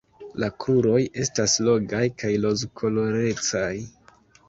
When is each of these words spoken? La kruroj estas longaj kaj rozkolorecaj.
La 0.43 0.47
kruroj 0.63 1.01
estas 1.25 1.55
longaj 1.69 2.01
kaj 2.25 2.35
rozkolorecaj. 2.49 3.73